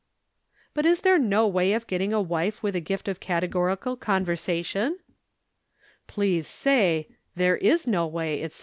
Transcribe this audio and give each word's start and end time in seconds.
"But 0.73 0.87
is 0.87 1.01
there 1.01 1.19
no 1.19 1.47
way 1.47 1.73
of 1.73 1.85
getting 1.85 2.11
a 2.11 2.19
wife 2.19 2.63
with 2.63 2.75
a 2.75 2.79
gift 2.81 3.07
of 3.07 3.19
categorical 3.19 3.95
conversation?" 3.95 4.97
"Please 6.07 6.47
say, 6.47 7.07
'There 7.35 7.57
is 7.57 7.85
no 7.85 8.07
way, 8.07 8.41
etc. 8.41 8.59